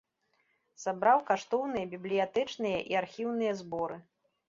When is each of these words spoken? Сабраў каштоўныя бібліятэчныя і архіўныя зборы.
Сабраў 0.83 1.21
каштоўныя 1.29 1.85
бібліятэчныя 1.93 2.83
і 2.93 3.01
архіўныя 3.05 3.51
зборы. 3.65 4.05